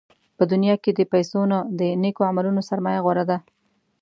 [0.37, 3.37] په دنیا کې د پیسو نه، د نېکو عملونو سرمایه غوره ده.